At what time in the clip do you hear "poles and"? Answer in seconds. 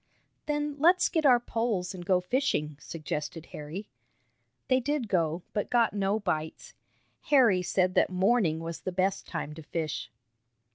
1.39-2.03